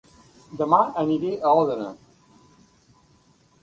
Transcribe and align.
Dema 0.61 0.79
aniré 1.03 1.31
a 1.35 1.53
Òdena 1.61 1.93